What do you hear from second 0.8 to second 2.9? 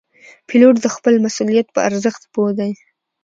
د خپل مسؤلیت په ارزښت پوه دی.